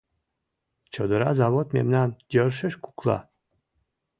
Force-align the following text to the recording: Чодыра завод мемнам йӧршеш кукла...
Чодыра 0.93 1.29
завод 1.39 1.67
мемнам 1.75 2.09
йӧршеш 2.33 2.75
кукла... 2.83 3.17